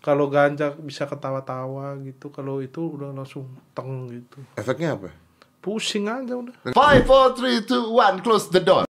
[0.00, 5.12] kalau ganja bisa ketawa-tawa gitu kalau itu udah langsung teng gitu Efeknya apa?
[5.60, 8.18] pusing aja udah Five, four, three, two, one.
[8.20, 8.88] Close the door.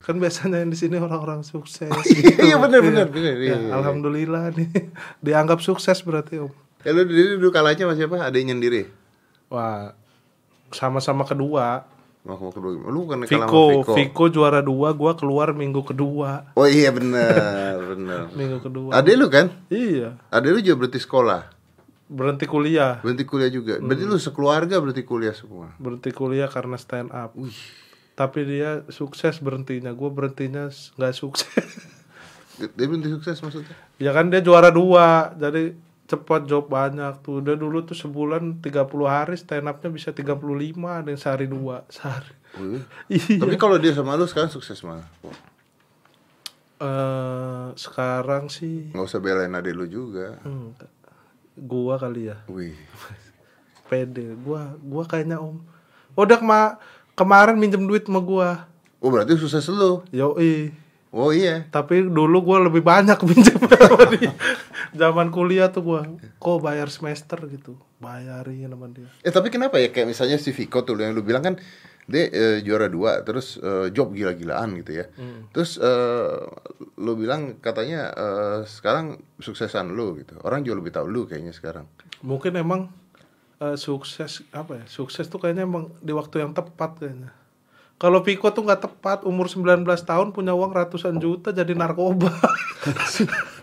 [0.00, 1.88] kan biasanya yang di sini orang-orang sukses
[2.38, 3.34] Iya benar benar benar.
[3.34, 3.72] Ya, Iya, iya.
[3.72, 4.68] alhamdulillah nih
[5.24, 6.52] dianggap sukses berarti om
[6.84, 8.16] Ya lu dulu, kalahnya sama siapa?
[8.20, 8.84] Adanya sendiri.
[9.48, 9.96] wah
[10.68, 11.88] sama-sama kedua
[12.24, 12.88] Mau kedua.
[12.88, 13.92] Lu kan Viko, Viko.
[13.92, 16.56] Viko juara dua, gua keluar minggu kedua.
[16.56, 18.32] Oh iya benar benar.
[18.38, 18.96] Minggu kedua.
[18.96, 19.52] Adek lu kan?
[19.68, 21.52] Iya, Adek lu juga berarti sekolah.
[22.04, 23.00] berhenti kuliah.
[23.00, 23.80] Berhenti kuliah juga.
[23.80, 25.72] Berarti lu sekeluarga berarti kuliah semua.
[25.80, 27.32] Berhenti kuliah karena stand up.
[28.14, 31.68] Tapi dia sukses berhentinya, gua berhentinya nggak sukses.
[32.54, 33.74] Dia berhenti sukses maksudnya?
[33.98, 37.40] ya kan dia juara dua, jadi cepat job banyak tuh.
[37.40, 38.70] Dia dulu tuh sebulan 30
[39.04, 40.36] hari stand upnya bisa 35,
[40.84, 42.32] ada yang sehari dua, sehari.
[42.54, 43.36] Oh, iya.
[43.36, 45.02] Tapi kalau dia sama lu sekarang sukses mana?
[46.74, 50.36] Eh, sekarang sih Nggak usah belain adek lu juga.
[50.42, 50.74] hmm,
[51.60, 52.36] gua kali ya.
[52.46, 52.74] Wih.
[53.88, 55.60] pede gua gua kayaknya om
[56.14, 56.60] udah kema
[57.12, 58.64] kemarin minjem duit sama gua
[58.98, 60.00] Oh berarti sukses lu.
[60.08, 60.72] yoi
[61.10, 61.62] Oh iya.
[61.68, 63.60] tapi dulu gua lebih banyak minjem
[64.94, 66.00] zaman kuliah tuh gua
[66.38, 70.82] kok bayar semester gitu bayarin sama dia Eh tapi kenapa ya kayak misalnya si Viko
[70.82, 71.54] tuh yang lu bilang kan
[72.04, 75.08] dia eh, juara dua terus eh, job gila-gilaan gitu ya.
[75.50, 76.36] Terus eh,
[77.00, 80.36] lu bilang katanya eh, sekarang suksesan lu gitu.
[80.44, 81.88] Orang juga lebih tahu lu kayaknya sekarang.
[82.20, 82.92] mungkin emang
[83.58, 87.32] eh, sukses apa ya sukses tuh kayaknya emang di waktu yang tepat kayaknya
[87.94, 92.28] kalau Piko tuh nggak tepat umur 19 tahun punya uang ratusan juta jadi narkoba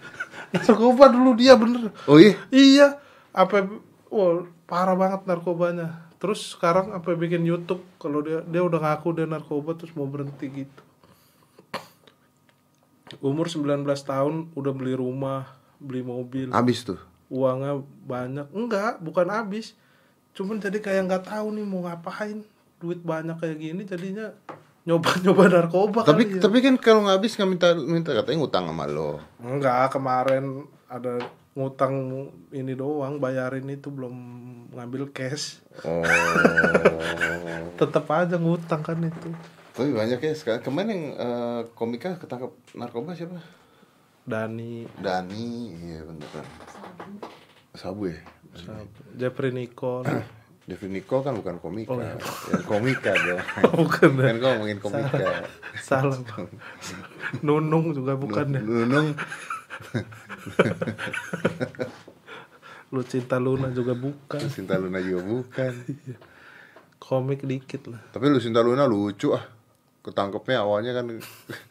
[0.54, 2.36] narkoba dulu dia bener Oh iya.
[2.50, 2.88] Iya,
[3.32, 3.68] apa
[4.08, 6.08] wah, parah banget narkobanya.
[6.22, 10.48] Terus sekarang apa bikin YouTube kalau dia dia udah ngaku dia narkoba terus mau berhenti
[10.52, 10.82] gitu.
[13.20, 15.44] Umur 19 tahun udah beli rumah,
[15.84, 17.00] beli mobil, Habis tuh.
[17.28, 18.48] uangnya banyak.
[18.56, 19.76] Enggak, bukan habis.
[20.32, 22.40] Cuman jadi kayak nggak tahu nih mau ngapain.
[22.80, 24.32] Duit banyak kayak gini jadinya
[24.82, 26.42] nyoba-nyoba narkoba Tapi kali ya.
[26.42, 29.22] tapi kan kalau nggak habis nggak minta minta katanya ngutang sama lo.
[29.38, 31.22] Enggak, kemarin ada
[31.52, 31.94] ngutang
[32.50, 34.14] ini doang, bayarin itu belum
[34.72, 35.60] ngambil cash.
[35.84, 36.02] Oh.
[37.80, 39.30] Tetap aja ngutang kan itu.
[39.72, 40.62] tapi banyak ya sekarang.
[40.62, 43.40] Kemarin yang eh, komika ketangkep narkoba siapa?
[44.22, 46.46] Dani, Dani, iya bener kan.
[47.74, 48.20] Sabu ya.
[49.16, 50.06] Jeffrey Nicole.
[50.72, 52.16] Jeffrey Nicole kan bukan komika, Oh, iya.
[52.48, 53.44] yang komika dong.
[53.84, 55.44] bukan kan kau ngomongin komika.
[55.76, 56.16] Salah.
[56.24, 56.48] Bang.
[57.44, 58.62] Nunung juga bukan ya.
[58.64, 59.12] Nunung,
[62.92, 64.42] Lu cinta Luna juga bukan.
[64.48, 65.72] Sinta Luna juga bukan.
[67.00, 68.00] Komik dikit lah.
[68.12, 69.44] Tapi lu Sinta Luna lucu ah.
[70.02, 71.08] Ketangkepnya awalnya kan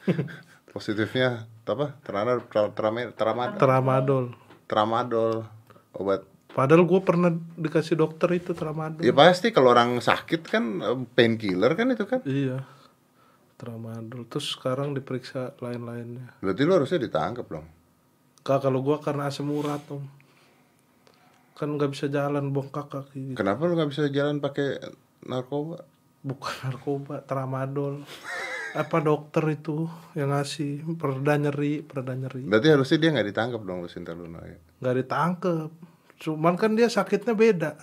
[0.72, 1.92] positifnya apa?
[2.02, 2.40] Terana
[2.72, 4.24] tramadol, Tramadol.
[4.66, 5.44] tramadol
[5.92, 6.24] obat.
[6.50, 9.00] Padahal gue pernah dikasih dokter itu tramadol.
[9.00, 12.20] Ya pasti kalau orang sakit kan eh, painkiller kan itu kan.
[12.22, 12.66] Iya.
[13.54, 14.26] Tramadol.
[14.26, 16.34] Terus sekarang diperiksa lain-lainnya.
[16.40, 17.66] Berarti lu harusnya ditangkap dong.
[18.40, 20.00] Kak kalau gua karena asam urat om
[21.52, 24.80] kan nggak bisa jalan bongkak kaki Kenapa lu nggak bisa jalan pakai
[25.28, 25.84] narkoba?
[26.20, 28.00] bukan narkoba tramadol
[28.72, 29.84] apa dokter itu
[30.16, 34.40] yang ngasih pereda nyeri pereda nyeri Berarti harusnya dia nggak ditangkap dong lu Sinta Luna
[34.40, 34.56] ya.
[34.56, 35.70] nggak ditangkep
[36.20, 37.80] cuman kan dia sakitnya beda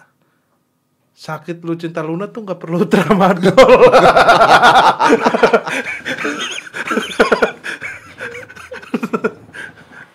[1.17, 3.81] sakit lu cinta Luna tuh nggak perlu tramadol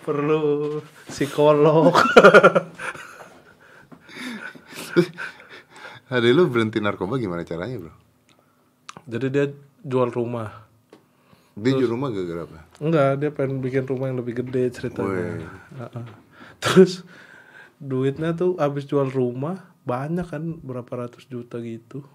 [0.06, 0.42] perlu
[1.10, 1.94] psikolog
[6.12, 7.92] Ada lu berhenti narkoba gimana caranya bro?
[9.08, 9.44] jadi dia
[9.80, 10.68] jual rumah
[11.56, 12.58] Dia jual rumah gara-gara apa?
[12.80, 15.40] Enggak, dia pengen bikin rumah yang lebih gede ceritanya.
[15.76, 16.04] Heeh.
[16.64, 17.04] Terus
[17.82, 22.06] duitnya tuh habis jual rumah banyak kan berapa ratus juta gitu.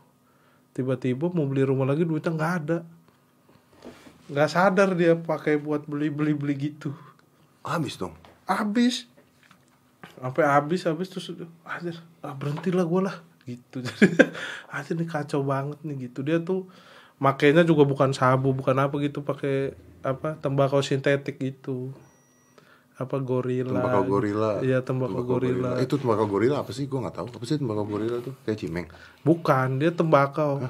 [0.72, 2.78] Tiba-tiba mau beli rumah lagi duitnya nggak ada.
[4.32, 6.96] Nggak sadar dia pakai buat beli-beli beli gitu.
[7.68, 8.16] Habis dong.
[8.48, 9.12] Habis.
[10.16, 11.30] Sampai habis habis terus
[11.62, 11.94] aja
[12.24, 13.84] ah, berhentilah gue lah gitu.
[13.84, 14.08] Jadi
[14.72, 16.24] aja nih kacau banget nih gitu.
[16.24, 16.72] Dia tuh
[17.20, 21.92] makainya juga bukan sabu, bukan apa gitu, pakai apa tembakau sintetik gitu.
[22.98, 23.78] Apa gorila.
[23.78, 24.52] Tembakau gorila.
[24.66, 25.78] Iya, tembakau gorila.
[25.78, 26.90] Itu tembakau gorila apa sih?
[26.90, 27.28] Gue nggak tahu.
[27.30, 28.34] Apa sih tembakau gorila tuh?
[28.42, 28.88] Kayak cimeng.
[29.22, 30.66] Bukan, dia tembakau.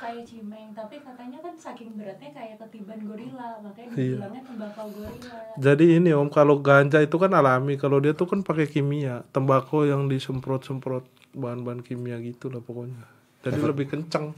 [0.00, 4.16] kayak cimeng tapi katanya kan saking beratnya kayak ketiban gorila makanya Iya.
[4.24, 5.28] dibilangnya tembakau gorila
[5.60, 9.84] Jadi ini om kalau ganja itu kan alami, kalau dia tuh kan pakai kimia, tembakau
[9.84, 11.04] yang disemprot-semprot
[11.36, 13.04] bahan-bahan kimia gitu lah pokoknya.
[13.44, 14.32] Jadi lebih kenceng.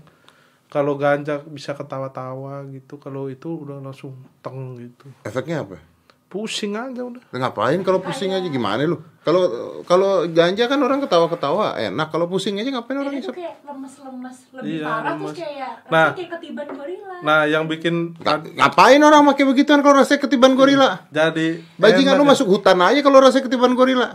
[0.67, 5.07] Kalau ganja bisa ketawa-tawa gitu, kalau itu udah langsung teng gitu.
[5.23, 5.79] Efeknya apa?
[6.33, 8.97] Pusing aja udah Ngapain kalau pusing aja gimana lu?
[9.21, 9.45] Kalau
[9.85, 12.09] kalau ganja kan orang ketawa-ketawa enak.
[12.09, 13.31] Kalau pusing aja ngapain orang isep?
[13.31, 15.21] kayak lemes-lemes lebih Iya, parah lemes.
[15.29, 16.09] terus kayak Nah.
[16.11, 17.15] kayak ketiban gorila.
[17.21, 21.05] nah yang bikin Nga- Ngapain orang pakai begituan kalau rasanya ketiban gorila?
[21.13, 22.31] jadi Bajingan lu ya.
[22.33, 24.09] masuk hutan aja kalau rasanya ketiban gorila.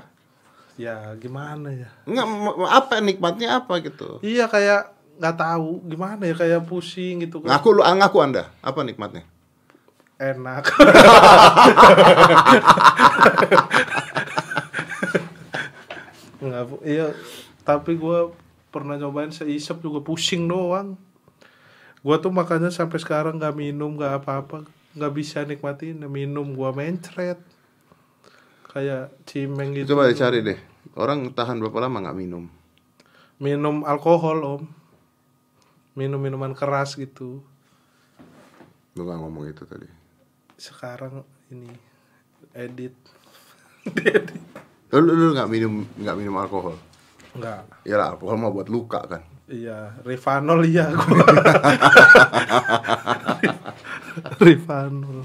[0.76, 2.26] ya gimana ya Enggak
[2.68, 4.22] apa nikmatnya apa gitu.
[4.22, 8.44] iya kayak nggak tahu gimana ya kayak pusing gitu kan Ngaku lu ah, ngaku Anda,
[8.60, 9.26] apa nikmatnya?
[10.18, 10.66] Enak.
[16.44, 17.14] Nggak iya.
[17.62, 18.34] Tapi gua
[18.70, 20.98] pernah nyobain seisep juga pusing doang.
[22.06, 24.66] Gua tuh makanya sampai sekarang nggak minum nggak apa-apa.
[24.98, 27.42] Nggak bisa nikmatin minum gua mencret.
[28.70, 29.96] Kayak cimeng gitu.
[29.98, 30.60] Coba dicari deh.
[30.98, 32.46] Orang tahan berapa lama nggak minum?
[33.38, 34.64] minum alkohol om.
[35.98, 37.42] Minum minuman keras gitu.
[38.94, 39.90] Lu nggak ngomong itu tadi.
[40.58, 41.70] Sekarang ini
[42.52, 42.94] edit
[44.88, 46.76] Lu, lu, lu nggak minum nggak minum alkohol?
[47.32, 49.22] enggak Ya lah, alkohol mah buat luka kan.
[49.48, 51.24] iya Rivanol iya gua.
[54.40, 55.24] Rivanol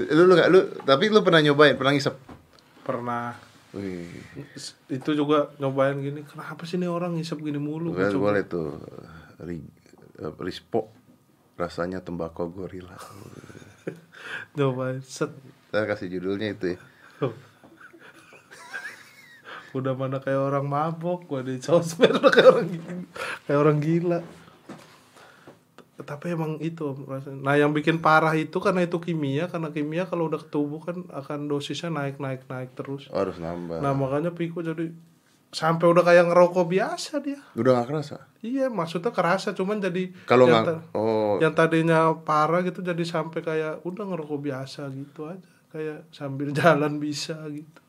[0.00, 2.16] Lu lu nggak lu tapi lu pernah nyobain, pernah ngisep?
[2.84, 3.32] pernah
[3.72, 4.06] Wih,
[4.86, 8.78] itu juga nyobain gini kenapa sih ini orang ngisep gini mulu boleh, tuh.
[9.40, 10.94] Eh, rispo
[11.54, 12.94] rasanya tembakau gorila.
[14.56, 15.30] nyobain set
[15.68, 16.78] Saya kasih judulnya itu ya.
[19.74, 22.94] udah mana kayak orang mabok gua di sosmed kayak orang gila
[23.44, 24.18] kayak orang gila
[25.96, 27.40] tapi emang itu rasanya.
[27.40, 31.02] nah yang bikin parah itu karena itu kimia karena kimia kalau udah ke tubuh kan
[31.08, 33.80] akan dosisnya naik naik naik terus Oh, harus nambah.
[33.80, 34.94] nah makanya Piko jadi
[35.54, 37.38] sampai udah kayak ngerokok biasa dia.
[37.54, 38.16] Udah nggak kerasa?
[38.44, 43.86] iya maksudnya kerasa cuman jadi Kalau nggak, oh, yang tadinya parah gitu jadi sampai kayak
[43.86, 45.50] udah ngerokok biasa gitu aja.
[45.70, 47.80] Kayak sambil jalan bisa gitu.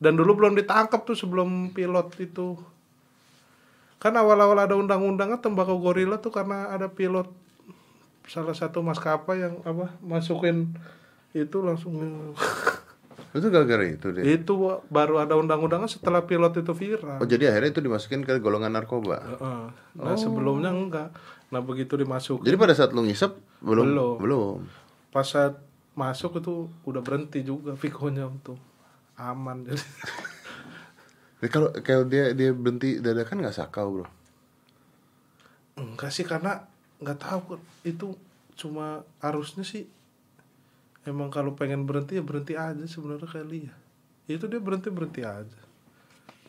[0.00, 2.56] Dan dulu belum ditangkap tuh sebelum pilot itu.
[4.02, 7.30] Kan awal-awal ada undang-undangnya tembakau gorila tuh karena ada pilot
[8.26, 10.74] salah satu maskapai yang apa masukin
[11.36, 11.94] itu langsung
[13.32, 14.20] itu gara-gara itu deh.
[14.22, 14.52] itu
[14.86, 19.24] baru ada undang-undangnya setelah pilot itu viral Oh, jadi akhirnya itu dimasukin ke golongan narkoba.
[19.26, 19.60] Heeh.
[19.96, 21.08] nah sebelumnya enggak
[21.48, 24.14] nah begitu dimasukin Jadi pada saat lu ngisep belum Belum.
[24.18, 24.58] belum.
[25.08, 25.60] pas saat
[25.92, 28.56] masuk itu udah berhenti juga Vikonya untuk
[29.14, 29.80] aman jadi
[31.38, 34.06] Jadi kalau kalau dia dia berhenti dadakan nggak sakau bro.
[35.74, 36.64] enggak sih karena
[36.98, 38.12] nggak tahu itu
[38.54, 39.88] cuma arusnya sih
[41.06, 43.74] emang kalau pengen berhenti ya berhenti aja sebenarnya kali ya
[44.30, 45.60] itu dia berhenti berhenti aja.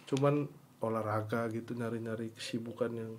[0.06, 0.46] Cuman
[0.84, 3.12] olahraga gitu nyari-nyari kesibukan yang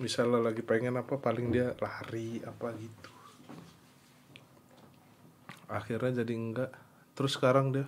[0.00, 3.10] misalnya lagi pengen apa paling dia lari apa gitu.
[5.70, 6.70] Akhirnya jadi enggak.
[7.14, 7.86] Terus sekarang dia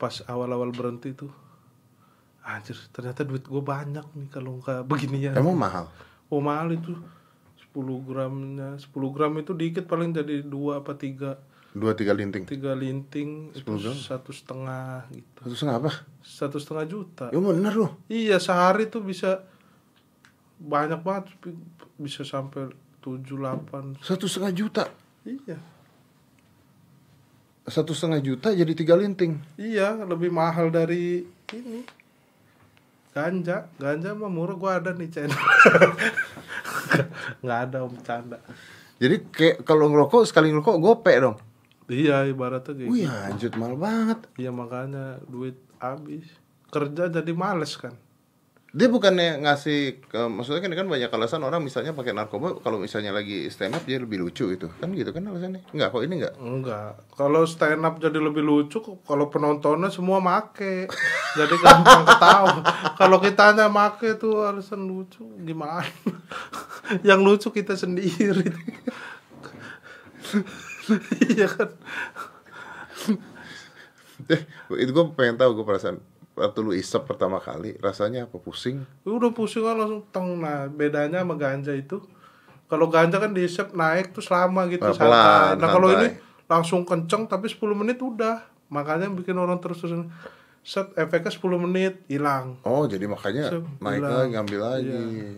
[0.00, 1.30] pas awal-awal berhenti tuh
[2.48, 5.36] anjir ternyata duit gue banyak nih kalau nggak beginian.
[5.36, 5.86] Emang mahal.
[6.32, 6.96] oh mahal itu
[7.70, 11.36] 10 gramnya 10 gram itu dikit paling jadi dua apa tiga
[11.70, 12.42] Dua tiga linting.
[12.44, 13.94] tiga linting itu 10 gram?
[13.94, 15.90] satu setengah gitu Satu setengah apa?
[16.20, 17.92] satu setengah juta Ya bener loh.
[18.06, 19.44] iya sehari tuh bisa
[20.58, 21.60] banyak banget bi-
[21.98, 24.84] bisa sampai tujuh delapan Satu setengah juta.
[25.22, 25.60] iya
[27.64, 29.36] Satu setengah juta jadi tiga linting.
[29.54, 31.20] iya lebih mahal dari
[31.50, 31.84] ini
[33.18, 35.34] ganja ganja mah murah gua ada nih channel
[37.42, 38.38] nggak ada om canda
[38.98, 41.38] Jadi kayak kalau ngerokok sekali ngerokok gope dong.
[41.86, 44.18] iya ibaratnya kayak Wih anjut mahal banget.
[44.34, 46.26] Iya makanya duit habis.
[46.74, 47.94] Kerja jadi males kan
[48.68, 53.16] Dia bukannya ngasih ke, maksudnya kan kan banyak alasan orang misalnya pakai narkoba kalau misalnya
[53.16, 54.68] lagi stand up dia lebih lucu gitu.
[54.76, 55.64] Kan gitu kan alasannya?
[55.72, 56.34] Enggak kok ini enggak?
[56.36, 56.92] Enggak.
[57.16, 60.84] Kalau stand up jadi lebih lucu kalau penontonnya semua make.
[61.38, 62.60] Jadi gampang ketawa.
[63.00, 65.88] Kalau kitanya make tuh alasan lucu gimana?
[67.08, 68.48] Yang lucu kita sendiri.
[71.28, 71.68] Iya kan?
[74.32, 74.40] Eh
[74.80, 76.00] itu gue pengen tahu gue perasaan
[76.38, 78.38] waktu lu isep pertama kali rasanya apa?
[78.38, 78.86] Pusing?
[79.02, 80.38] Udah pusing kan langsung teng.
[80.38, 81.98] Nah bedanya sama ganja itu.
[82.68, 85.08] Kalau ganja kan diisep naik tuh lama gitu Ah, santai.
[85.08, 86.08] pelan, nah kalau ini
[86.44, 88.44] langsung kenceng tapi 10 menit udah.
[88.68, 90.12] Makanya bikin orang terus terusan
[90.60, 92.60] set efeknya 10 menit hilang.
[92.62, 94.92] Oh jadi makanya Sep, naik lagi ngambil lagi.
[94.92, 95.28] Iya.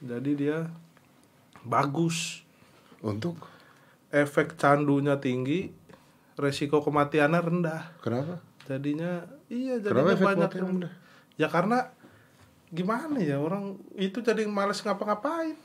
[0.00, 0.58] jadi dia
[1.60, 2.46] bagus.
[3.00, 3.36] Untuk?
[4.10, 5.70] Efek candunya tinggi
[6.34, 7.82] resiko kematiannya rendah.
[8.00, 10.70] Kenapa jadinya iya Kenapa jadinya efek banyak yang
[11.36, 11.78] ya karena
[12.68, 15.56] gimana ya orang itu jadi males ngapa-ngapain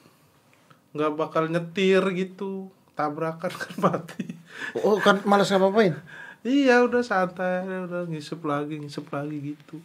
[0.91, 4.25] nggak bakal nyetir gitu tabrakan kan mati
[4.71, 5.93] Oh kan malas ngapain?
[6.41, 9.77] iya udah santai udah ngisep lagi ngisep lagi gitu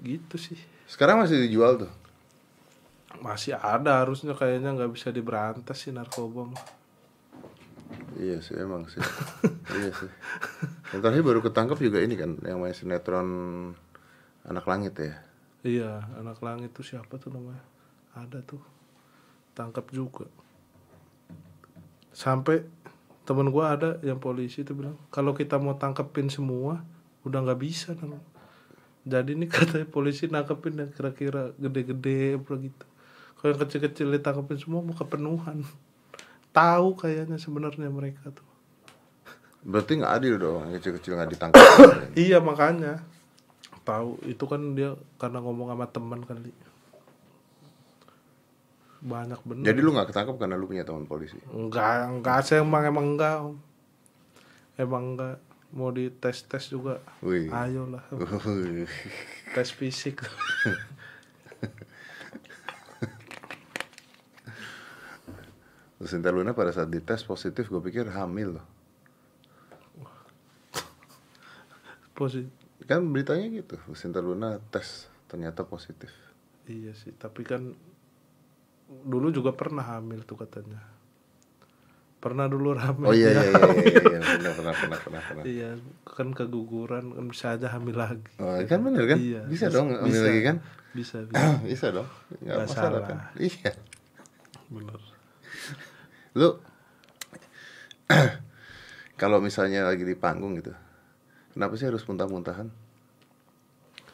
[0.00, 1.92] gitu sih Sekarang masih dijual tuh.
[3.18, 6.64] masih ada harusnya kayaknya nggak bisa diberantas sih narkoba mah.
[8.16, 9.02] Iya sih emang sih.
[9.76, 10.10] iya sih.
[10.96, 13.28] Yang terakhir baru ketangkep juga ini kan yang main sinetron
[14.46, 15.14] Anak Langit ya.
[15.66, 17.58] iya anak langit tuh siapa tuh namanya
[18.14, 18.62] ada tuh
[19.50, 20.30] tangkap juga
[22.14, 22.62] sampai
[23.26, 26.86] temen gua ada yang polisi tuh bilang kalau kita mau tangkepin semua
[27.26, 28.22] udah nggak bisa Nang.
[29.02, 32.86] jadi ini katanya polisi nangkepin yang kira-kira gede-gede apa gitu
[33.36, 35.66] kalau yang kecil-kecil ditangkepin semua mau kepenuhan
[36.56, 38.48] tahu kayaknya sebenarnya mereka tuh.
[39.60, 41.60] Berarti nggak adil dong yang kecil-kecil nggak ditangkap.
[42.16, 43.04] iya makanya.
[43.84, 46.50] Tahu itu kan dia karena ngomong sama teman kali.
[49.04, 49.64] Banyak bener.
[49.68, 51.36] Jadi lu nggak ketangkep karena lu punya teman polisi.
[51.52, 53.56] enggak enggak saya emang emang enggak om.
[54.80, 55.36] Emang enggak
[55.76, 57.04] mau dites tes juga.
[57.20, 57.52] Wih.
[57.52, 58.00] ayolah
[59.54, 60.24] tes fisik
[65.96, 68.66] Terus Sinta Luna pada saat dites positif gue pikir hamil loh.
[72.12, 72.52] positif
[72.84, 73.76] Kan beritanya gitu.
[73.92, 76.12] Sinta Luna tes ternyata positif.
[76.64, 77.74] iya sih tapi kan
[79.02, 80.82] dulu juga pernah hamil tuh katanya
[82.16, 83.38] pernah dulu hamil Oh iya ya.
[83.38, 84.20] iya iya iya, iya.
[84.26, 85.44] Pernah, pernah pernah pernah pernah.
[85.46, 89.18] iya kan keguguran kan bisa aja hamil lagi Oh, kan bener kan?
[89.18, 90.26] Iya, bisa, bisa- dong hamil bisa.
[90.26, 90.56] lagi kan?
[90.90, 92.08] bisa bisa bisa dong.
[92.40, 93.02] Nggak masalah salah.
[93.04, 93.18] kan?
[93.38, 93.72] Iya.
[94.68, 95.00] bener
[96.36, 96.60] Lu
[99.20, 100.70] kalau misalnya lagi di panggung gitu,
[101.50, 102.68] kenapa sih harus muntah-muntahan?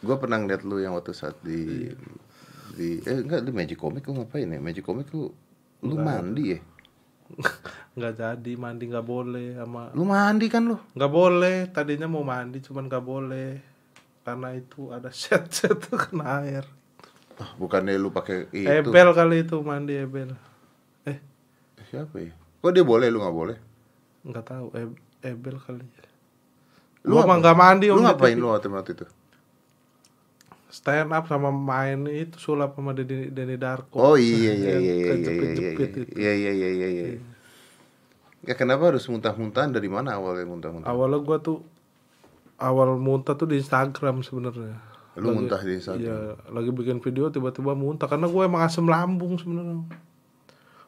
[0.01, 1.91] Gue pernah ngeliat lu yang waktu saat di
[2.73, 4.59] di eh enggak di Magic Comic lu ngapain ya?
[4.59, 5.29] Magic Comic lu
[5.83, 6.61] lu mandi ya?
[7.97, 10.77] nggak jadi mandi nggak boleh sama Lu mandi kan lu?
[10.93, 13.51] nggak boleh tadinya mau mandi cuman nggak boleh
[14.21, 16.65] karena itu ada set set tuh kena air
[17.41, 18.69] Ah, bukannya lu pakai itu?
[18.69, 20.37] ebel kali itu mandi ebel
[21.93, 22.33] Siapa ya?
[22.65, 23.57] Kok dia boleh lu nggak boleh?
[24.23, 26.07] nggak tahu Eb- ebel kali ya
[27.05, 27.35] Lu apa?
[27.37, 29.07] nggak mandi Lu ngapain lu waktu waktu itu?
[30.73, 34.95] stand up sama main itu sulap sama Denny, Denny Darko Oh iya iya iya iya
[34.97, 36.01] iya iya itu.
[36.17, 37.07] iya iya iya iya iya.
[38.43, 40.89] Ya kenapa harus muntah-muntahan dari mana awalnya muntah-muntah?
[40.89, 41.61] awalnya gua tuh
[42.57, 44.79] awal muntah tuh di Instagram sebenarnya
[45.21, 46.01] Lu muntah di Instagram?
[46.01, 46.17] Iya,
[46.49, 49.85] lagi bikin video tiba-tiba muntah karena gue emang asam lambung sebenarnya.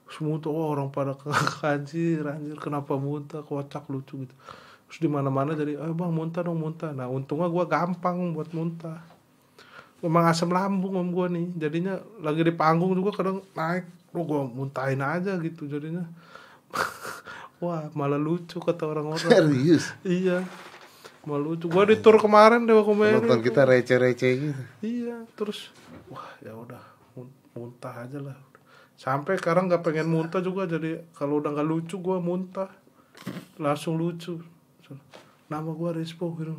[0.04, 1.16] Terus muntah, oh, orang pada
[1.64, 4.34] anjir, anjir kenapa muntah, kocak lucu gitu.
[4.88, 6.92] Terus di mana-mana jadi, eh bang muntah dong muntah.
[6.92, 9.00] Nah untungnya gue gampang buat muntah.
[10.04, 14.40] Emang asam lambung om gue nih, jadinya lagi di panggung juga kadang naik, oh gue
[14.52, 16.04] muntahin aja gitu jadinya.
[17.64, 19.30] Wah malah lucu kata orang-orang.
[19.32, 19.96] Serius?
[20.04, 20.44] iya,
[21.24, 21.72] malah lucu.
[21.72, 23.16] Gue di tour kemarin Dewa Komedi.
[23.16, 24.62] Penonton kita receh-receh gitu.
[24.84, 25.72] Iya, terus
[26.12, 26.84] wah ya udah
[27.16, 28.36] mun- muntah aja lah.
[28.94, 32.70] Sampai sekarang nggak pengen muntah juga jadi kalau udah nggak lucu gua muntah
[33.58, 34.38] langsung lucu.
[35.50, 36.56] Nama gua Respo gitu.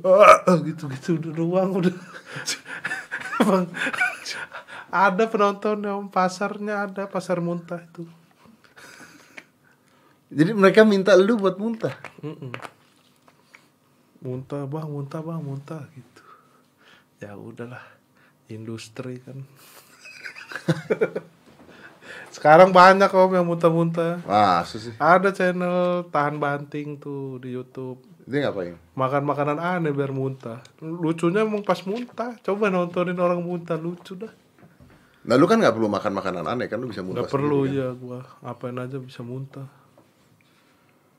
[0.00, 1.96] Ah, gitu-gitu udah doang udah.
[3.44, 3.68] Emang
[4.88, 8.08] ada penonton yang pasarnya ada pasar muntah itu.
[10.34, 11.94] Jadi mereka minta lu buat muntah.
[12.24, 12.50] Mm-mm.
[14.24, 16.24] Muntah bang, muntah bang, muntah gitu.
[17.20, 17.84] Ya udahlah,
[18.48, 19.44] industri kan.
[22.34, 24.18] Sekarang banyak om yang muntah-muntah.
[24.26, 24.92] Masa sih?
[24.98, 28.02] Ada channel tahan banting tuh di YouTube.
[28.24, 28.74] Dia ngapain?
[28.92, 30.58] Makan makanan aneh biar muntah.
[30.80, 32.34] Lucunya emang pas muntah.
[32.40, 34.32] Coba nontonin orang muntah lucu dah.
[35.24, 37.80] Nah lu kan nggak perlu makan makanan aneh kan lu bisa muntah Gak perlu sendiri,
[37.80, 37.80] kan?
[37.80, 39.68] ya gua apain aja bisa muntah.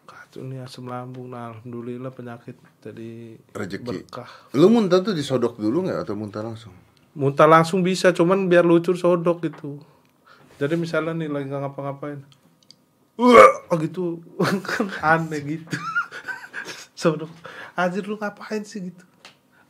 [0.03, 1.31] Kacau nih asam lambung.
[1.31, 3.81] Nah, alhamdulillah penyakit jadi Rezeki.
[3.81, 4.29] berkah.
[4.53, 6.75] Lu muntah tuh disodok dulu nggak atau muntah langsung?
[7.15, 9.79] Muntah langsung bisa cuman biar lucu sodok gitu.
[10.59, 12.19] Jadi misalnya nih lagi nggak ngapa-ngapain.
[13.15, 14.19] Wah, oh gitu.
[14.67, 15.77] Kan aneh gitu.
[16.99, 17.31] Sodok.
[17.75, 19.03] Anjir lu ngapain sih gitu?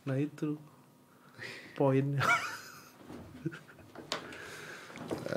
[0.06, 0.58] Nah itu
[1.78, 2.22] poinnya.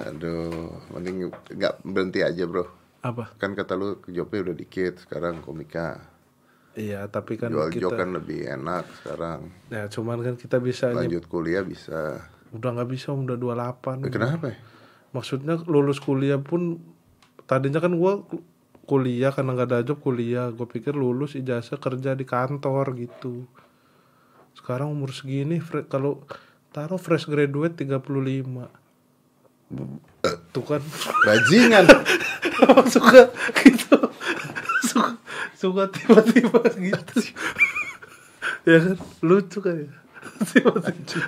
[0.09, 2.65] Aduh, mending nggak berhenti aja bro.
[2.99, 3.31] apa?
[3.39, 6.03] Kan kata lu jobnya udah dikit, sekarang komika.
[6.73, 9.49] Iya tapi kan Jual kita kan lebih enak sekarang.
[9.67, 12.23] ya cuman kan kita bisa Lanjut kuliah bisa.
[12.49, 14.57] udah nggak bisa udah 28 Eh, kenapa ya?
[15.09, 16.77] maksudnya lulus kuliah pun
[17.45, 18.45] tadinya kan gua ku-
[18.83, 23.45] kuliah karena nggak ada job kuliah gue pikir lulus ijazah kerja di kantor gitu
[24.51, 26.25] sekarang umur segini kalau
[26.69, 28.01] taruh fresh graduate 35
[30.49, 30.81] tuh kan
[31.21, 31.85] Bajingan.
[32.93, 33.97] suka gitu
[35.59, 37.15] suka tiba-tiba gitu.
[38.63, 38.95] Ya kan?
[39.19, 39.91] Lucu kan ya?
[40.47, 41.19] Tiba-tiba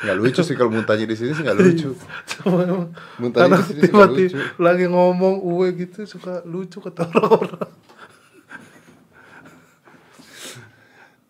[0.00, 1.92] Nggak lucu sih kalau muntahnya di sini sih nggak lucu.
[2.26, 2.88] Cuma emang.
[3.20, 4.36] Muntahnya di sini tiba-tiba lucu.
[4.58, 7.68] lagi ngomong uwe gitu suka lucu kata orang-orang.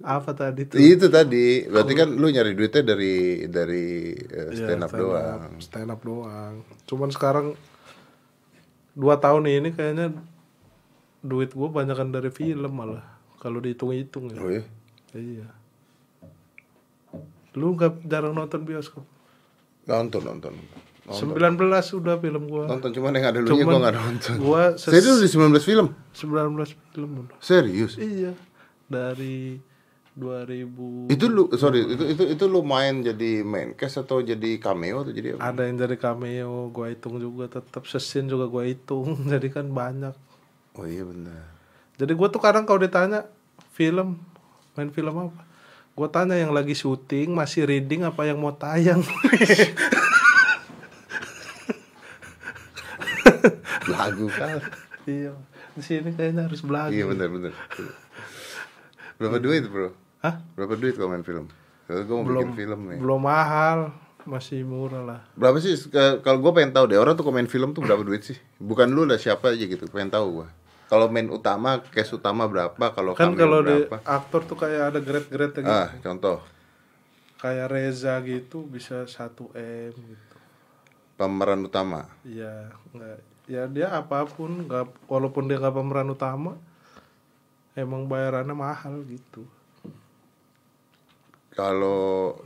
[0.00, 0.80] Apa tadi tuh?
[0.80, 4.92] Itu tadi, berarti kan lu nyari duitnya dari dari eh, Iya, stand up.
[4.96, 5.42] doang.
[5.60, 6.54] stand up doang.
[6.88, 7.52] Cuman sekarang
[8.92, 10.12] dua tahun ini kayaknya
[11.20, 13.04] duit gue banyakan dari film malah
[13.36, 14.64] kalau dihitung-hitung ya Oh iya.
[15.12, 15.48] iya
[17.52, 19.02] lu nggak jarang nonton bioskop
[19.82, 20.54] Nonton nonton.
[21.10, 24.34] sembilan belas udah film gua Nonton cuman yang ada lu nya gua nggak nonton.
[24.38, 25.86] gua ses- Serius di 19 film?
[26.12, 27.98] sembilan belas film udah Serius?
[27.98, 28.30] iya
[28.86, 29.58] dari
[30.20, 35.08] 2000 Itu lu sorry, itu itu itu lu main jadi main cast atau jadi cameo
[35.08, 35.48] atau jadi apa?
[35.48, 40.12] ada yang dari cameo gua hitung juga tetap sesin juga gua hitung jadi kan banyak
[40.78, 41.50] Oh iya benar.
[41.98, 43.26] Jadi gue tuh kadang kalau ditanya
[43.74, 44.22] film,
[44.78, 45.42] main film apa?
[45.98, 49.02] Gue tanya yang lagi syuting, masih reading apa yang mau tayang?
[53.90, 54.62] Lagu kan.
[55.04, 55.34] iya,
[55.74, 56.94] di sini kayaknya harus belagu.
[56.94, 57.52] Iya benar benar.
[59.18, 59.92] Berapa duit, Bro?
[60.20, 60.34] Hah?
[60.56, 61.48] Berapa duit kalau main film?
[61.88, 62.98] Kalau gua mau Belum, bikin film nih.
[63.00, 63.78] belum mahal,
[64.28, 65.20] masih murah lah.
[65.34, 65.74] Berapa sih
[66.20, 68.38] kalau gue pengen tahu deh orang tuh main film tuh berapa duit sih?
[68.60, 70.48] Bukan lu lah siapa aja gitu, pengen tahu gua.
[70.90, 72.74] Kalau main utama, case utama berapa?
[72.92, 75.70] Kalau Kan kalau di aktor tuh kayak ada grade-grade gitu.
[75.70, 76.42] Ah, contoh
[77.40, 80.36] Kayak Reza gitu bisa 1 M gitu.
[81.16, 82.04] pemeran utama.
[82.20, 83.18] Iya, enggak.
[83.48, 86.60] Ya dia apa pun, nggak walaupun dia nggak pemeran utama,
[87.72, 89.48] emang bayarannya mahal gitu.
[91.50, 92.38] Kalau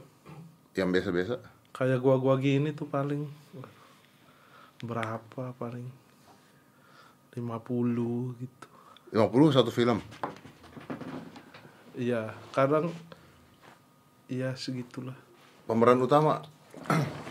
[0.72, 1.36] yang biasa-biasa?
[1.76, 3.28] Kayak gua-gua gini tuh paling.
[4.80, 5.84] Berapa paling?
[7.36, 8.68] 50 gitu.
[9.12, 9.98] 50 satu film.
[11.94, 12.90] iya kadang
[14.26, 15.14] iya segitulah.
[15.68, 16.42] Pemeran utama?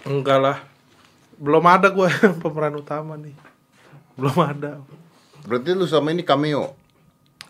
[0.07, 0.57] Enggak lah.
[1.35, 3.35] Belum ada gua yang pemeran utama nih.
[4.15, 4.79] Belum ada.
[5.43, 6.77] Berarti lu sama ini cameo.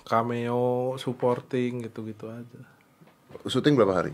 [0.03, 2.72] cameo supporting gitu-gitu aja
[3.47, 4.13] Syuting berapa hari?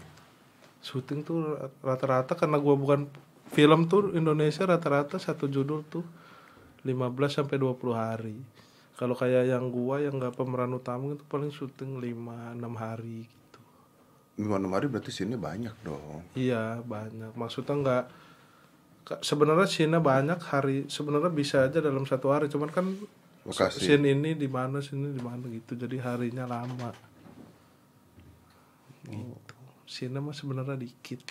[0.79, 3.11] syuting tuh rata-rata karena gua bukan
[3.51, 6.05] film tuh Indonesia rata-rata satu judul tuh
[6.87, 8.37] 15 sampai 20 hari.
[8.95, 13.59] Kalau kayak yang gua yang nggak pemeran utama itu paling syuting 5 6 hari gitu.
[14.39, 16.23] 5 6 hari berarti sini banyak dong.
[16.35, 17.35] Iya, banyak.
[17.35, 18.03] Maksudnya nggak
[19.19, 22.85] sebenarnya scene banyak hari sebenarnya bisa aja dalam satu hari cuman kan
[23.41, 23.81] Lokasi.
[23.81, 26.93] scene ini di mana scene di mana gitu jadi harinya lama
[29.09, 29.55] gitu
[29.89, 31.25] scene mah sebenarnya dikit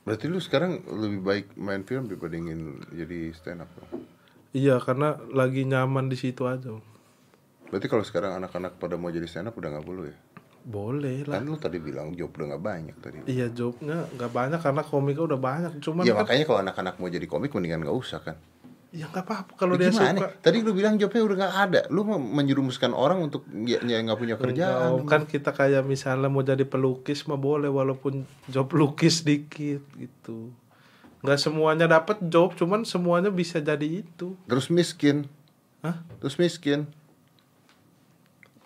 [0.00, 4.02] Berarti lu sekarang lebih baik main film dibandingin jadi stand up dong.
[4.50, 6.74] Iya, karena lagi nyaman di situ aja.
[7.70, 10.16] Berarti kalau sekarang anak-anak pada mau jadi stand up udah nggak perlu ya?
[10.66, 11.38] Boleh lah.
[11.38, 13.16] Kan lu tadi bilang job udah nggak banyak tadi.
[13.28, 15.72] Iya, jobnya nggak banyak karena komiknya udah banyak.
[15.78, 18.36] Cuman Ya kan, makanya kalau anak-anak mau jadi komik mendingan nggak usah kan.
[18.90, 20.34] Ya nggak apa-apa kalau Ya dia suka.
[20.42, 21.80] Tadi lu bilang jobnya udah nggak ada.
[21.94, 24.90] Lu menjerumuskan orang untuk ya ya nggak punya Enggak, kerjaan.
[25.02, 25.06] Om.
[25.06, 30.50] kan kita kayak misalnya mau jadi pelukis mah boleh walaupun job lukis dikit gitu.
[31.22, 34.34] Nggak semuanya dapat job, cuman semuanya bisa jadi itu.
[34.48, 35.30] Terus miskin.
[35.86, 36.02] Hah?
[36.18, 36.90] Terus miskin.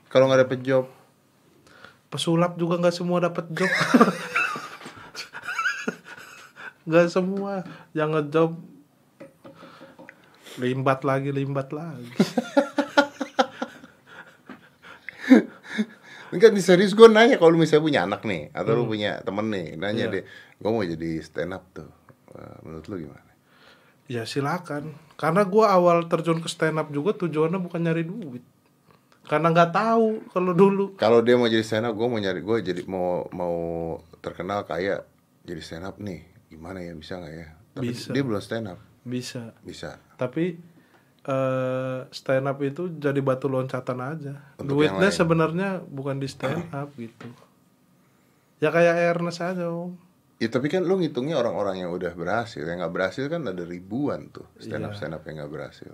[0.08, 0.86] Kalau nggak dapet job,
[2.14, 3.66] Pesulap juga nggak semua dapat job.
[6.86, 7.64] Nggak semua
[7.96, 8.54] yang ngejob
[10.58, 12.10] limbat lagi limbat lagi.
[16.34, 19.78] Enggak nih serius gue nanya kalau misalnya punya anak nih atau lu punya temen nih
[19.78, 20.14] nanya Iya.
[20.18, 20.24] deh,
[20.58, 21.86] gue mau jadi stand up tuh.
[22.34, 23.30] Wah, menurut lu gimana?
[24.10, 24.92] Ya silakan.
[25.14, 28.42] Karena gua awal terjun ke stand up juga tujuannya bukan nyari duit.
[29.24, 30.84] Karena nggak tahu kalau dulu.
[30.98, 33.54] Kalau dia mau jadi stand up, gue mau nyari gue jadi mau mau
[34.20, 35.06] terkenal kayak
[35.46, 36.20] jadi stand up nih.
[36.50, 37.48] Gimana ya bisa nggak ya?
[37.78, 38.10] Tapi Bisa.
[38.12, 38.78] dia belum stand up.
[39.04, 39.52] Bisa.
[39.62, 40.00] Bisa.
[40.16, 40.56] Tapi
[41.24, 44.34] eh stand up itu jadi batu loncatan aja.
[44.60, 47.28] Untuk Duitnya sebenarnya bukan di stand up gitu.
[48.60, 49.96] Ya kayak Ernest aja, Om.
[50.40, 54.28] Ya tapi kan lu ngitungnya orang-orang yang udah berhasil, yang nggak berhasil kan ada ribuan
[54.28, 54.98] tuh stand up Iya.
[55.00, 55.92] stand up yang nggak berhasil.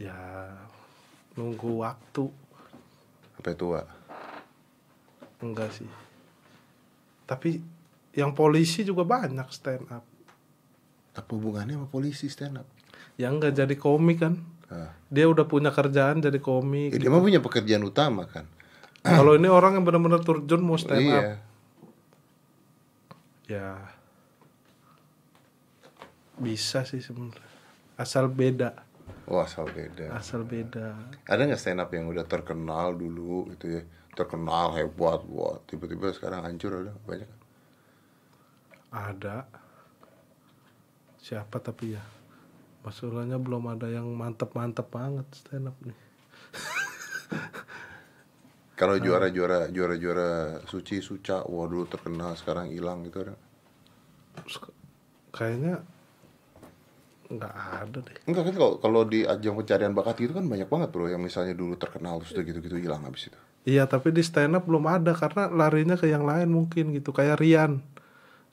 [0.00, 0.18] Ya
[1.38, 2.26] nunggu waktu.
[3.38, 3.82] Sampai tua.
[5.42, 5.90] Enggak sih.
[7.26, 7.62] Tapi
[8.12, 10.04] yang polisi juga banyak stand up.
[11.12, 12.68] Apa hubungannya sama polisi stand up?
[13.20, 14.34] Yang nggak jadi komik kan.
[14.72, 14.96] Ah.
[15.12, 16.96] Dia udah punya kerjaan jadi komik.
[16.96, 18.48] Ya, dia mah punya pekerjaan utama kan.
[19.02, 21.34] Kalau ini orang yang benar-benar terjun mau stand up, iya.
[23.50, 23.68] ya
[26.38, 27.44] bisa sih sebenarnya
[28.00, 28.72] asal beda
[29.30, 30.10] Oh asal beda.
[30.18, 30.98] asal beda
[31.30, 33.82] Ada nggak stand up yang udah terkenal dulu gitu ya?
[34.12, 37.30] Terkenal hebat, wah tiba-tiba sekarang hancur ada banyak.
[38.92, 39.48] ada
[41.22, 42.02] siapa tapi ya
[42.82, 45.94] masalahnya belum ada yang mantep-mantep banget stand up nih
[48.82, 53.38] Kalau juara-juara juara-juara suci suca, wah dulu terkenal sekarang hilang gitu ada.
[55.30, 55.86] Kayaknya
[57.32, 60.92] nggak ada deh Enggak kan kalau kalau di ajang pencarian bakat gitu kan banyak banget
[60.92, 63.38] bro yang misalnya dulu terkenal terus udah gitu-gitu hilang habis itu.
[63.64, 67.40] Iya tapi di stand up belum ada karena larinya ke yang lain mungkin gitu kayak
[67.40, 67.80] Rian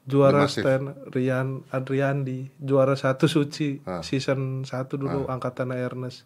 [0.02, 0.64] juara The Massive.
[0.64, 4.00] stand Rian Adriandi juara satu suci Ah.
[4.00, 6.24] season satu dulu angkatan Ernest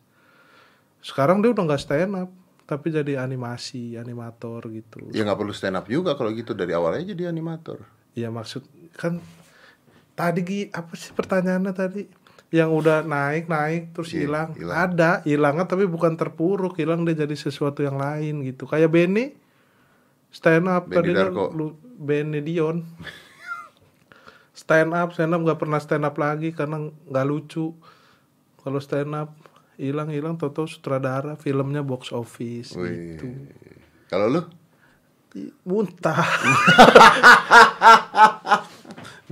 [0.99, 2.31] sekarang dia udah nggak stand up
[2.63, 7.11] tapi jadi animasi animator gitu Ya nggak perlu stand up juga kalau gitu dari awalnya
[7.11, 7.83] jadi animator.
[8.13, 9.19] ya maksud kan
[10.13, 12.05] tadi apa sih pertanyaannya tadi
[12.49, 14.77] yang udah naik naik terus Iya, hilang hilang.
[14.79, 19.33] ada hilangnya tapi bukan terpuruk hilang dia jadi sesuatu yang lain gitu kayak Benny
[20.29, 21.49] stand up Benny Darko.
[21.49, 21.65] lu
[21.97, 22.85] Benny Dion
[24.53, 27.73] stand up stand up nggak pernah stand up lagi karena nggak lucu.
[28.63, 29.35] Kalau stand up
[29.75, 33.17] hilang hilang toto sutradara filmnya box office Wih.
[33.17, 33.27] gitu.
[34.07, 34.41] Kalau lu?
[35.65, 36.21] Muntah.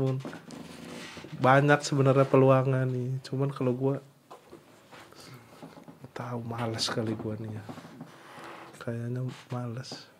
[0.01, 0.41] Muntah
[1.41, 3.17] banyak sebenarnya peluangan nih.
[3.25, 3.97] Cuman kalau gua
[6.13, 7.63] tahu malas kali gua nih ya.
[8.77, 10.10] Kayaknya malas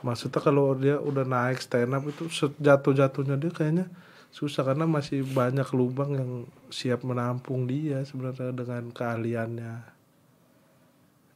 [0.00, 3.86] maksudnya kalau dia udah naik stand up itu jatuh jatuhnya dia kayaknya
[4.30, 6.30] susah karena masih banyak lubang yang
[6.70, 9.74] siap menampung dia sebenarnya dengan keahliannya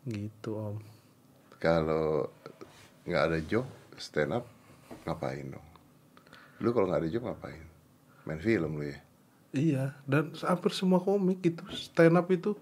[0.04, 0.76] gitu om
[1.58, 2.28] Kalau
[3.08, 3.64] nggak ada job
[3.96, 4.44] stand up
[5.08, 5.66] ngapain dong?
[6.60, 7.64] Lu kalau nggak ada job ngapain?
[8.28, 8.98] Main film lu ya?
[9.54, 12.58] Iya, dan hampir semua komik gitu stand up itu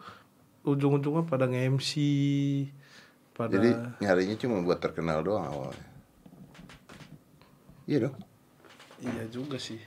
[0.62, 1.90] ujung-ujungnya pada nge-MC,
[3.34, 5.91] pada Jadi nyarinya cuma buat terkenal doang awalnya.
[7.86, 8.16] Iya dong.
[9.02, 9.80] iya juga sih.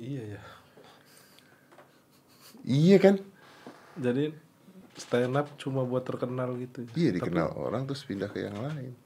[0.00, 0.42] Iya ya.
[2.64, 3.14] Iya kan?
[4.00, 4.32] Jadi
[4.96, 6.88] stand up cuma buat terkenal gitu.
[6.88, 6.90] ya.
[6.96, 8.96] Iya Tapi- dikenal orang terus pindah ke yang lain.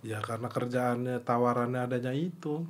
[0.00, 2.64] Ya karena kerjaannya tawarannya adanya itu.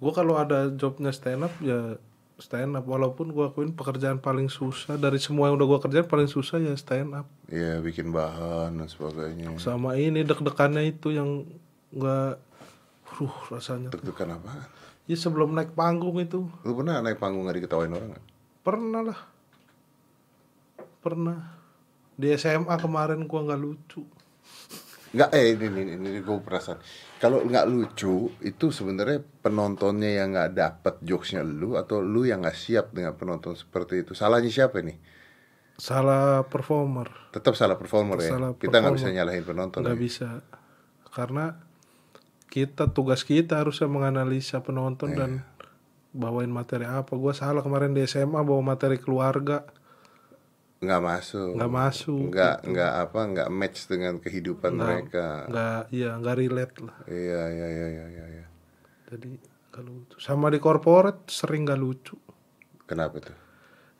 [0.00, 2.00] Gue kalau ada jobnya stand up ya
[2.40, 6.26] stand up walaupun gue akuin pekerjaan paling susah dari semua yang udah gue kerjain paling
[6.26, 9.52] susah ya stand up Iya bikin bahan dan sebagainya.
[9.56, 11.44] sama ini deg-degannya itu yang
[11.90, 12.40] nggak
[13.12, 13.90] ruh rasanya.
[13.90, 14.66] Deg-degan apa?
[15.04, 18.24] ya sebelum naik panggung itu Lu pernah naik panggung gak diketawain orang gak?
[18.60, 19.20] pernah lah
[20.98, 21.38] pernah
[22.14, 24.04] di SMA kemarin gua nggak lucu
[25.10, 26.78] Nggak, eh ini, ini, ini, gue perasaan
[27.18, 32.54] Kalau nggak lucu, itu sebenarnya penontonnya yang nggak dapet jokesnya lu Atau lu yang nggak
[32.54, 34.14] siap dengan penonton seperti itu?
[34.14, 35.18] Salahnya siapa nih?
[35.80, 37.08] salah performer.
[37.32, 38.36] Tetap salah performer ya?
[38.36, 40.00] Salah Kita nggak bisa nyalahin penonton nggak ya?
[40.04, 40.28] bisa.
[41.08, 41.56] Karena
[42.52, 45.30] kita tugas kita harusnya menganalisa penonton dan
[46.12, 47.16] bawain materi apa.
[47.16, 49.64] Gua salah kemarin di SMA bawa materi keluarga
[50.80, 56.10] Nggak masuk nggak masuk Nggak, nggak apa, nggak match dengan kehidupan Nggak- mereka nggak iya
[56.16, 58.46] nggak relate lah Iya, iya, iya, iya, iya iya.
[59.06, 59.28] jadi
[59.70, 62.16] nggak lucu sama di corporate sering nggak lucu
[62.84, 63.36] Kenapa tuh?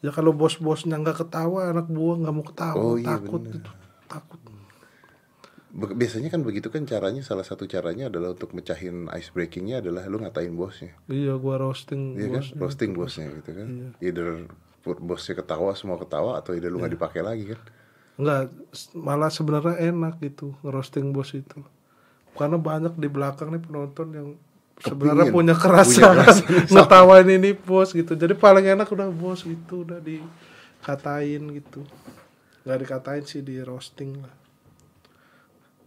[0.00, 3.60] ya kalau bos-bosnya nggak ketawa anak buah nggak mau ketawa Oh, iya, takut bener.
[3.60, 3.70] itu
[4.06, 4.40] takut
[5.70, 10.18] Biasanya kan begitu kan caranya Salah satu caranya adalah untuk mecahin ice breakingnya adalah lu
[10.18, 12.56] ngatain bosnya iya gua roasting Iya kan, bosnya.
[12.58, 13.66] roasting bosnya gitu kan.
[13.70, 13.88] Iya.
[14.02, 14.28] Either
[14.82, 17.60] bosnya ketawa semua ketawa atau either lu nggak dipakai lagi kan.
[18.20, 21.60] Enggak, s- malah sebenarnya enak gitu ngerosting bos itu.
[22.36, 24.28] Karena banyak di belakang nih penonton yang
[24.80, 26.12] sebenarnya punya kerasa
[26.72, 28.12] ngetawain ini bos gitu.
[28.16, 31.84] Jadi paling enak udah bos gitu udah dikatain gitu.
[32.64, 34.32] Gak dikatain sih di roasting lah.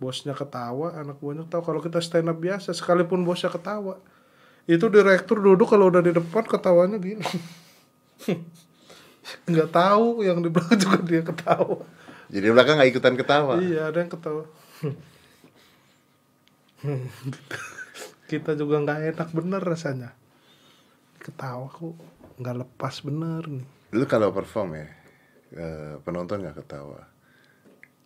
[0.01, 1.63] Bosnya ketawa, anak buahnya ketawa.
[1.63, 3.95] Kalau kita stand up biasa, sekalipun bosnya ketawa,
[4.67, 7.23] itu direktur duduk kalau udah di depan ketawanya gini.
[9.47, 11.77] nggak tahu yang di belakang juga dia ketawa.
[12.27, 13.53] Jadi di belakang nggak ikutan ketawa.
[13.59, 14.43] Iya, ada yang ketawa.
[18.27, 20.11] Kita juga nggak enak bener rasanya.
[21.21, 21.95] Ketawa kok
[22.41, 23.67] nggak lepas bener nih.
[23.93, 24.87] Lu kalau perform ya,
[25.53, 27.05] eh, penonton nggak ketawa.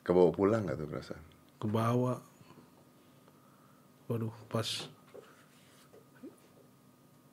[0.04, 1.24] Kebawa pulang nggak tuh perasaan?
[1.58, 2.20] Ke bawah.
[4.08, 4.68] Waduh, pas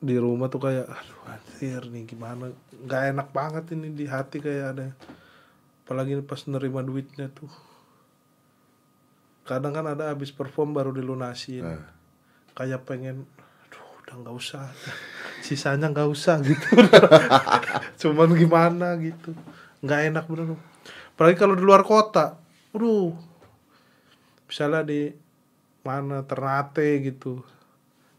[0.05, 2.53] di rumah tuh kayak aduh anjir nih gimana?
[2.85, 4.87] Nggak enak banget ini di hati kayak ada
[5.85, 7.49] apalagi pas nerima duitnya tuh.
[9.49, 11.65] Kadang kan ada habis perform baru dilunasin.
[11.65, 11.93] Nah.
[12.55, 13.27] kayak pengen
[13.67, 14.71] aduh udah nggak usah
[15.43, 16.69] sisanya nggak usah gitu.
[18.05, 19.33] Cuman gimana gitu.
[19.81, 20.61] Nggak enak bener
[21.15, 22.37] apalagi kalau di luar kota
[22.77, 23.17] aduh.
[24.45, 25.09] Misalnya di
[25.85, 27.45] mana Ternate gitu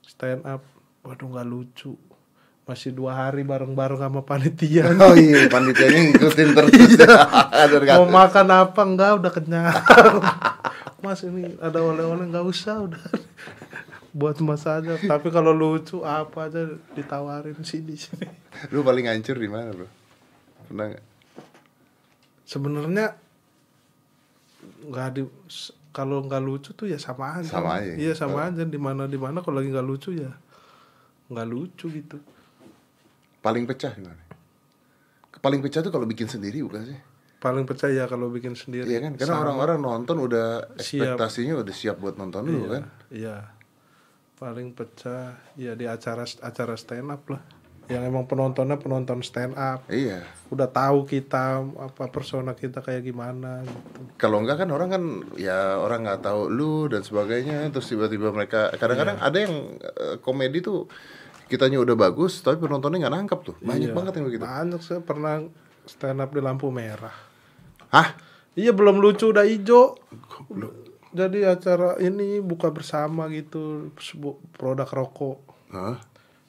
[0.06, 0.75] stand up
[1.06, 1.94] waduh nggak lucu.
[2.66, 4.90] Masih dua hari bareng-bareng sama panitia.
[5.06, 6.74] Oh iya, panitianya ngikutin terus.
[7.56, 8.02] Iya.
[8.02, 8.82] mau makan apa?
[8.82, 9.70] Enggak udah kenyang.
[11.06, 13.06] Mas ini ada oleh-oleh nggak usah udah.
[14.16, 14.96] Buat mas aja.
[14.96, 18.26] Tapi kalau lucu apa aja ditawarin sini sini?
[18.72, 19.92] Lu paling hancur di mana, Bro?
[20.72, 21.06] Pernah nggak?
[22.46, 23.18] sebenarnya
[24.86, 25.22] nggak di
[25.90, 27.60] kalau nggak lucu tuh ya sama aja.
[27.60, 27.94] Sama aja.
[28.00, 28.64] iya sama aja.
[28.64, 30.32] Di mana di mana kalau lagi nggak lucu ya
[31.32, 32.18] nggak lucu gitu
[33.46, 34.26] Paling pecah di mana?
[35.38, 37.00] Paling pecah tuh kalau bikin sendiri bukan sih?
[37.36, 39.14] paling percaya kalau bikin sendiri Iya kan?
[39.22, 40.82] Karena orang-orang nonton udah Siap.
[40.82, 42.84] ekspektasinya udah siap buat nonton lu iya, kan.
[43.14, 43.38] iya
[44.34, 47.40] paling pecah ya di acara acara stand up lah
[47.88, 50.26] yang emang penontonnya penonton stand up Iya.
[50.48, 55.04] udah tahu kita apa persona kita kayak gimana gitu Kalau enggak kan orang kan
[55.36, 60.60] ya orang nggak tahu lu dan sebagainya terus tiba-tiba mereka kadang-kadang ada yang eh, komedi
[60.60, 60.90] tuh
[61.46, 63.56] kitanya udah bagus tapi penontonnya nggak nangkap tuh.
[63.60, 63.96] Banyak Iya.
[63.96, 64.44] banget yang begitu.
[64.44, 65.46] banyak saya pernah
[65.86, 67.14] stand up di lampu merah
[67.88, 68.18] Hah?
[68.56, 69.94] iya belum lucu udah ijo
[71.12, 73.94] jadi acara ini buka bersama gitu
[74.52, 75.38] produk rokok
[75.70, 76.02] Hah?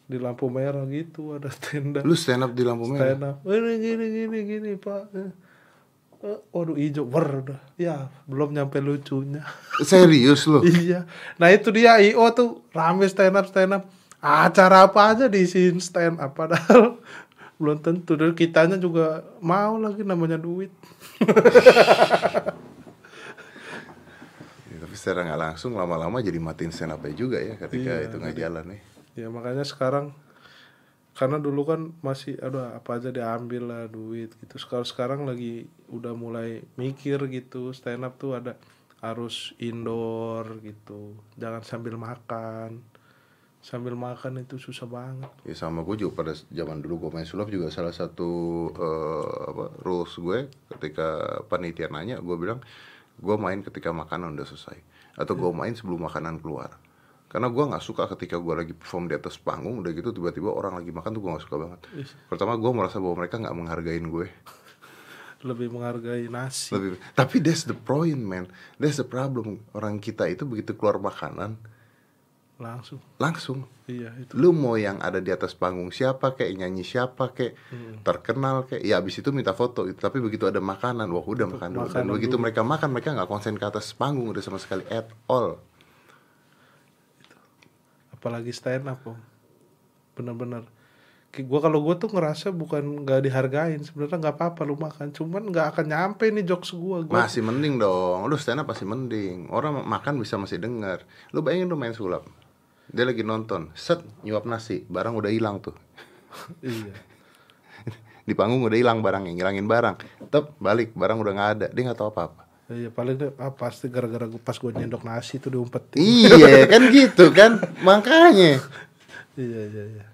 [0.06, 2.00] Di lampu merah gitu ada tenda.
[2.00, 3.10] Lu stand up di lampu merah?
[3.10, 3.36] stand up.
[3.42, 5.02] Ini gini gini gini pak.
[5.12, 5.30] Eh,
[6.48, 7.60] waduh ijo ber udah.
[7.74, 9.42] Ya belum nyampe lucunya.
[9.82, 10.62] Serius lu?
[10.62, 11.04] iya.
[11.36, 12.62] Nah itu dia io tuh.
[12.70, 13.82] Rame stand up stand up.
[14.16, 17.02] Acara apa aja diisiin stand up padahal
[17.58, 18.14] belum tentu.
[18.14, 20.70] Dan kitanya juga mau lagi namanya duit.
[24.66, 28.16] Ya, tapi secara nggak langsung lama-lama jadi matiin stand up juga ya ketika Iya, itu
[28.20, 28.80] nggak jalan nih.
[28.82, 30.12] ya makanya sekarang
[31.16, 34.60] karena dulu kan masih aduh apa aja diambil lah duit gitu.
[34.60, 38.60] Sekarang sekarang lagi udah mulai mikir gitu stand up tuh ada
[39.00, 41.16] harus indoor gitu.
[41.40, 42.84] Jangan sambil makan.
[43.64, 45.32] Sambil makan itu susah banget.
[45.48, 48.30] Ya sama gue juga pada zaman dulu gue main sulap juga salah satu
[48.76, 52.60] eh, apa rules gue ketika panitia nanya gue bilang
[53.16, 54.78] gue main ketika makanan udah selesai.
[55.16, 56.76] Atau gue main sebelum makanan keluar
[57.36, 60.80] karena gue nggak suka ketika gue lagi perform di atas panggung udah gitu tiba-tiba orang
[60.80, 61.80] lagi makan tuh gue nggak suka banget.
[62.32, 64.32] Pertama gue merasa bahwa mereka nggak menghargain gue.
[65.44, 66.72] Lebih menghargai nasi.
[66.72, 68.48] Lebih tapi that's the point man.
[68.80, 69.60] That's the problem.
[69.76, 71.60] Orang kita itu begitu keluar makanan
[72.56, 73.04] langsung.
[73.20, 73.68] langsung.
[73.84, 74.32] Iya itu.
[74.32, 77.52] Lu mau yang ada di atas panggung siapa kayak nyanyi siapa kayak
[78.00, 81.68] terkenal kayak ya abis itu minta foto itu tapi begitu ada makanan wah udah makan
[81.68, 81.84] dulu.
[81.84, 82.48] Dan makanan begitu dulu.
[82.48, 85.60] mereka makan mereka nggak konsen ke atas panggung udah sama sekali at all
[88.16, 89.18] apalagi stand up om.
[90.16, 90.64] Bener-bener.
[91.36, 93.80] Gue kalau gue tuh ngerasa bukan nggak dihargain.
[93.84, 95.12] Sebenarnya nggak apa-apa lu makan.
[95.12, 98.24] Cuman nggak akan nyampe nih jokes gue gue masih mending dong.
[98.24, 99.52] Lu stand up pasti mending.
[99.52, 101.04] Orang makan bisa masih dengar
[101.36, 102.24] lu bayangin lu main sulap.
[102.88, 103.68] Dia lagi nonton.
[103.76, 104.88] Set nyuap nasi.
[104.88, 105.76] Barang udah hilang tuh.
[106.64, 106.92] Iya.
[108.26, 109.96] Di panggung udah hilang barangnya ngilangin barang.
[110.32, 110.96] Tep balik.
[110.96, 111.66] Barang udah nggak ada.
[111.70, 115.54] Dia nggak tahu apa apa iya paling ah, pasti gara-gara pas gue nyendok nasi tuh
[115.54, 116.02] diumpetin.
[116.02, 118.58] Iya kan gitu kan makanya.
[119.36, 120.04] Iya iya iya.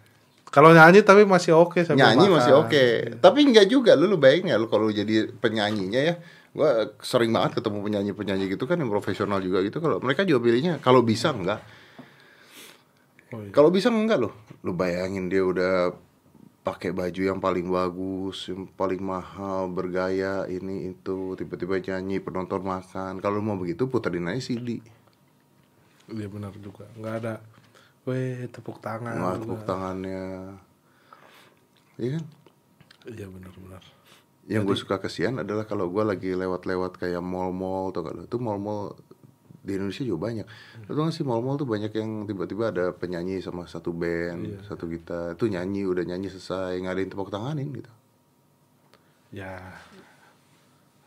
[0.50, 2.36] Kalau nyanyi tapi masih oke sambil nyanyi makan.
[2.42, 2.84] masih oke.
[3.22, 6.14] Tapi enggak juga lu lu bayangin ya lu kalau lu jadi penyanyinya ya?
[6.50, 9.78] Gua sering banget ketemu penyanyi penyanyi gitu kan yang profesional juga gitu.
[9.78, 11.62] Kalau mereka juga pilihnya kalau bisa enggak.
[13.32, 13.48] Oh, iya.
[13.48, 15.96] kalau bisa enggak loh lu bayangin dia udah
[16.62, 21.34] pakai baju yang paling bagus yang paling mahal bergaya ini itu.
[21.34, 23.18] Tiba-tiba nyanyi penonton makan.
[23.18, 24.78] Kalau mau begitu puterin aja CD
[26.12, 26.84] iya benar juga.
[26.98, 27.34] Nggak ada
[28.04, 29.16] weh tepuk tangan.
[29.16, 29.68] Nggak tepuk nggak.
[29.70, 30.24] tangannya.
[31.96, 32.24] Iya kan?
[33.06, 33.82] Iya benar-benar
[34.50, 38.98] yang gue suka kesian adalah kalau gue lagi lewat-lewat kayak mall-mall atau kalau itu mall-mall
[39.62, 40.46] di Indonesia juga banyak.
[40.90, 44.90] Lu tau gak sih mall-mall tuh banyak yang tiba-tiba ada penyanyi sama satu band, satu
[44.90, 47.92] gitar, itu nyanyi udah nyanyi selesai nggak ada yang tepuk tanganin gitu.
[49.32, 49.56] ya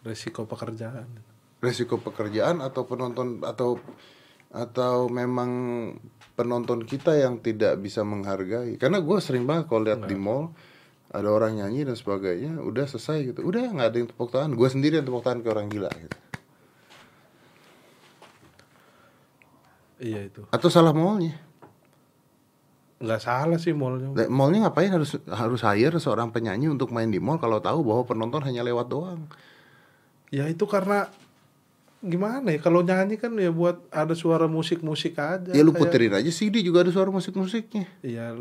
[0.02, 1.06] resiko pekerjaan
[1.62, 3.78] Resiko pekerjaan atau penonton atau
[4.54, 5.52] atau memang
[6.38, 8.80] penonton kita yang tidak bisa menghargai.
[8.80, 10.56] Karena gue sering banget kalau lihat di mall
[11.12, 14.52] ada orang nyanyi dan sebagainya, udah selesai gitu, udah nggak ada yang tepuk tangan.
[14.54, 16.16] Gue sendiri yang tepuk tangan ke orang gila gitu.
[20.06, 21.34] Iya itu Atau salah mallnya.
[22.96, 27.36] nggak salah sih mallnya Mallnya ngapain harus harus hire seorang penyanyi untuk main di mall
[27.36, 29.28] kalau tahu bahwa penonton hanya lewat doang.
[30.30, 31.06] ya itu karena
[32.02, 35.50] gimana ya kalau nyanyi kan ya buat ada suara musik-musik aja.
[35.50, 37.90] Ya lu kayak- puterin aja CD juga ada suara musik-musiknya.
[38.00, 38.32] Iya,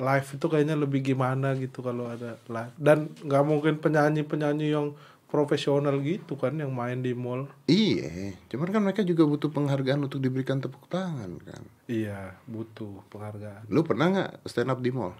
[0.00, 2.74] live itu kayaknya lebih gimana gitu kalau ada live.
[2.76, 4.96] Dan nggak mungkin penyanyi-penyanyi yang
[5.30, 7.46] profesional gitu kan yang main di mall.
[7.70, 11.62] Iya, cuman kan mereka juga butuh penghargaan untuk diberikan tepuk tangan kan.
[11.86, 13.70] Iya, butuh penghargaan.
[13.70, 15.14] Lu pernah nggak stand up di mall?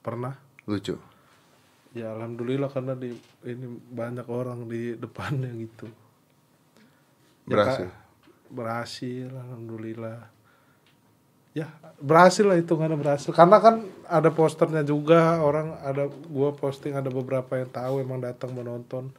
[0.00, 0.34] Pernah?
[0.64, 0.96] Lucu.
[1.92, 3.12] Ya alhamdulillah karena di
[3.44, 5.92] ini banyak orang di depannya gitu.
[7.44, 7.88] Ya, Berhasil.
[7.92, 7.96] Kak,
[8.48, 10.32] berhasil, alhamdulillah.
[11.52, 11.68] Ya
[12.00, 13.28] berhasil lah hitungannya berhasil.
[13.36, 18.56] Karena kan ada posternya juga orang ada gua posting ada beberapa yang tahu emang datang
[18.56, 19.12] menonton.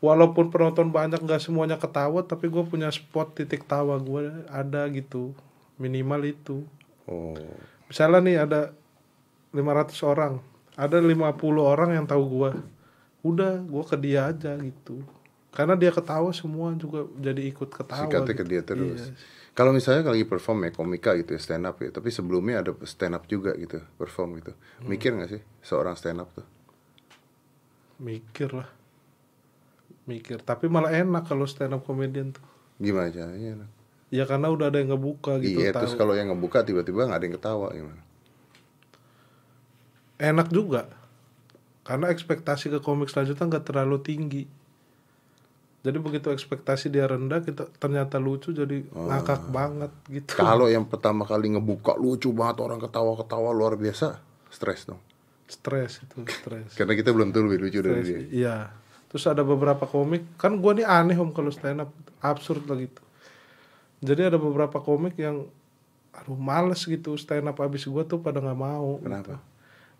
[0.00, 5.36] Walaupun penonton banyak nggak semuanya ketawa tapi gue punya spot titik tawa gue ada gitu
[5.80, 6.64] minimal itu.
[7.08, 7.36] Oh.
[7.88, 8.60] Misalnya nih ada
[9.50, 10.38] 500 orang,
[10.76, 12.54] ada 50 orang yang tahu gua.
[13.26, 15.02] Udah, gua ke dia aja gitu.
[15.50, 18.06] Karena dia ketawa semua juga jadi ikut ketawa.
[18.06, 18.50] Sikatnya ke gitu.
[18.54, 19.00] dia terus.
[19.10, 19.18] Iya.
[19.50, 23.18] Kalau misalnya lagi perform ya komika gitu ya stand up ya, tapi sebelumnya ada stand
[23.18, 24.54] up juga gitu, perform gitu.
[24.54, 24.86] Hmm.
[24.86, 26.46] Mikir nggak sih seorang stand up tuh?
[27.98, 28.70] Mikir lah.
[30.10, 32.42] Mikir, tapi malah enak kalau stand up comedian tuh.
[32.82, 33.70] Gimana caranya?
[34.10, 35.62] Ya karena udah ada yang ngebuka gitu.
[35.62, 35.86] iya, tahu.
[35.86, 38.02] terus kalau yang ngebuka tiba-tiba nggak ada yang ketawa gimana?
[40.18, 40.90] Enak juga.
[41.86, 44.44] Karena ekspektasi ke komik selanjutnya nggak terlalu tinggi.
[45.80, 50.36] Jadi begitu ekspektasi dia rendah, kita ternyata lucu jadi ngakak banget gitu.
[50.36, 54.20] Kalau yang pertama kali ngebuka lucu banget orang ketawa-ketawa luar biasa,
[54.52, 55.00] stres dong.
[55.50, 58.20] stres itu stres Karena kita belum tahu lebih lucu dari Stres, dia.
[58.30, 58.56] iya
[59.10, 61.90] terus ada beberapa komik kan gua nih aneh om kalau stand up.
[62.22, 63.02] Absurd lah gitu.
[64.00, 65.50] Jadi ada beberapa komik yang
[66.14, 69.38] aduh males gitu stand up abis gua tuh pada nggak mau Kenapa?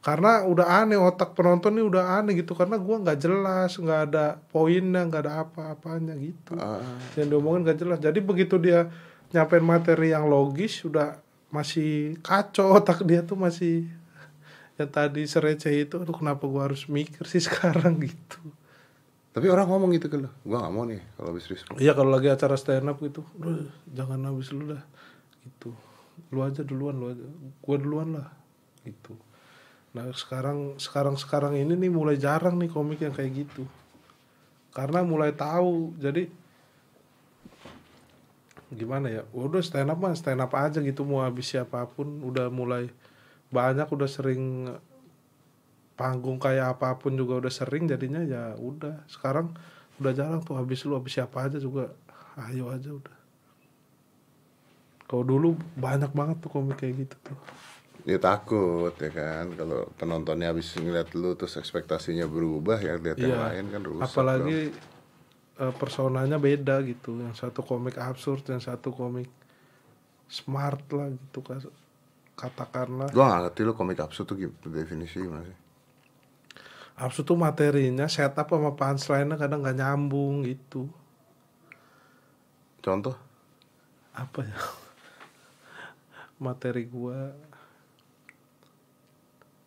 [0.01, 2.55] karena udah aneh otak penonton nih udah aneh gitu.
[2.55, 6.57] Karena gua nggak jelas nggak ada poinnya nggak ada apa-apanya gitu.
[6.57, 6.81] Ah,
[7.18, 7.99] yang diomongin nggak jelas.
[8.01, 8.88] Jadi begitu dia
[9.35, 11.18] nyampein materi yang logis udah
[11.51, 13.90] masih kacau otak dia tuh masih
[14.79, 18.01] yang tadi sereceh itu aduh kenapa gua harus mikir sih sekarang?
[18.01, 18.38] gitu
[19.31, 21.79] tapi orang ngomong gitu ke lu, gua nggak mau nih kalau habis respon.
[21.79, 23.62] iya kalau lagi acara stand up gitu "Udah,
[23.95, 24.83] jangan habis lu dah.
[25.47, 25.71] Gitu.
[26.35, 27.25] Lu aja duluan lu aja
[27.62, 28.29] gua duluan lah.
[28.83, 29.14] Gitu.
[29.95, 33.66] Nah sekarang sekarang sekarang ini nih mulai jarang nih komik yang kayak gitu.
[34.75, 36.27] Karena mulai tahu jadi
[38.71, 42.47] gimana ya udah stand up mah stand up aja gitu mau habis siapa pun udah
[42.55, 42.87] mulai
[43.51, 44.71] banyak udah sering
[46.01, 49.05] panggung kayak apa pun juga udah sering jadinya ya udah.
[49.05, 49.53] Sekarang
[50.01, 51.93] udah jarang tuh habis lu habis siapa aja juga
[52.49, 53.17] ayo aja udah.
[55.05, 57.39] Kalau dulu banyak banget tuh komik kayak gitu tuh.
[58.09, 59.53] Ya takut ya kan.
[59.53, 64.01] Kalau penontonnya habis ngeliat lu terus ekspektasinya berubah ya lihat yang lain kan rusak.
[64.01, 64.09] dong.
[64.09, 64.59] apalagi
[65.61, 67.21] eh, personanya beda gitu.
[67.21, 69.29] Yang satu komik absurd yang satu komik
[70.33, 71.61] smart lah gitu kan.
[72.41, 73.13] Katakanlah.
[73.13, 75.60] Gua gak ngerti lu komik absurd tuh definisi gimana
[77.01, 77.05] sih?
[77.09, 80.93] absurd tuh materinya setup sama punchline-nya kadang nggak nyambung gitu
[82.81, 83.17] Contoh?
[84.13, 84.61] apa ya
[86.37, 87.33] materi gua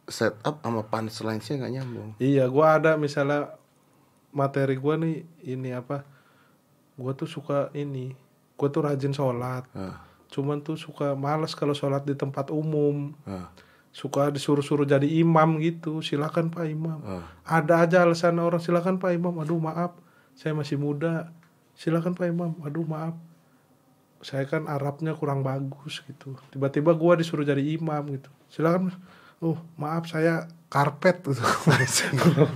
[0.04, 2.10] Setup sama punchline-nya nggak nyambung.
[2.20, 3.56] Iya, gua ada misalnya
[4.36, 6.04] materi gua nih ini apa?
[7.00, 8.12] Gua tuh suka ini.
[8.60, 9.64] Gua tuh rajin sholat.
[9.72, 13.16] Ah, Cuman tuh suka males kalau sholat di tempat umum.
[13.24, 13.48] ah,
[13.94, 16.02] Suka disuruh-suruh jadi imam gitu.
[16.02, 16.98] Silakan Pak Imam.
[17.06, 17.22] ah.
[17.46, 19.38] Ada aja alasan orang silakan Pak Imam.
[19.38, 19.94] Aduh maaf,
[20.34, 21.30] saya masih muda.
[21.78, 22.58] Silakan Pak Imam.
[22.66, 23.14] Aduh maaf.
[24.26, 26.34] Saya kan Arabnya kurang bagus gitu.
[26.50, 28.34] Tiba-tiba gua disuruh jadi imam gitu.
[28.50, 28.90] Silakan.
[29.44, 31.38] Oh, maaf saya karpet gitu.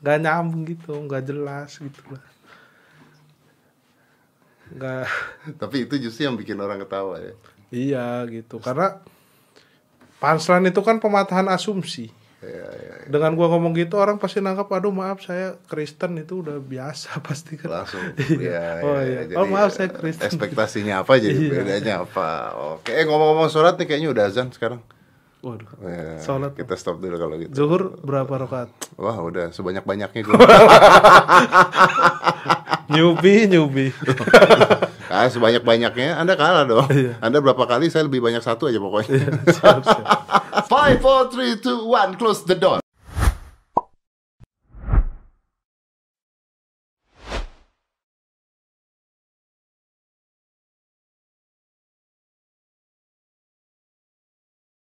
[0.00, 2.24] nggak nyambung gitu, nggak jelas gitu lah.
[4.70, 5.04] Nggak
[5.60, 7.34] Tapi itu justru yang bikin orang ketawa ya.
[7.68, 8.58] iya gitu.
[8.58, 8.98] Karena
[10.20, 12.12] punchline itu kan pematahan asumsi.
[12.40, 12.92] Iya, iya.
[13.04, 17.56] dengan gua ngomong gitu orang pasti nangkap aduh maaf saya Kristen itu udah biasa pasti
[17.56, 18.00] kan Langsung.
[18.40, 18.80] Iya.
[18.80, 19.36] ya, Oh, ya, iya.
[19.36, 20.24] Oh, maaf, saya Kristen.
[20.24, 21.52] Ekspektasinya apa jadi Iya.
[21.52, 22.56] bedanya apa?
[22.80, 24.80] Oke, eh, ngomong-ngomong sholat nih kayaknya udah azan sekarang.
[25.40, 26.52] waduh Ya, Sholat.
[26.52, 27.52] Kita stop dulu kalau gitu.
[27.54, 30.36] zuhur berapa rakaat Wah udah sebanyak banyaknya gue.
[32.92, 33.86] nyubi nyubi
[35.10, 36.86] ah sebanyak banyaknya Anda kalah dong.
[36.88, 37.18] Iya.
[37.18, 39.26] Anda berapa kali saya lebih banyak satu aja pokoknya.
[39.50, 40.06] siap siap
[40.70, 42.14] Five, four, three, two, one.
[42.14, 42.78] Close the door.